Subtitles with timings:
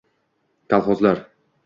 [0.73, 1.21] Kolxozlar